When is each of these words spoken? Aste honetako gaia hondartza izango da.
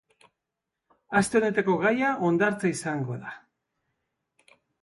Aste 1.19 1.37
honetako 1.41 1.77
gaia 1.85 2.09
hondartza 2.29 2.73
izango 2.73 3.21
da. 3.27 3.37